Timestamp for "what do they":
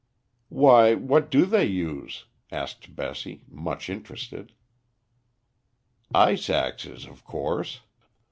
0.95-1.65